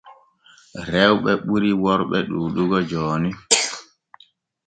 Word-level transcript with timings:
Rewɓe 0.91 1.31
ɓuri 1.45 1.71
worɓe 1.83 2.17
ɗuuɗugo 2.29 2.79
jooni. 2.89 3.29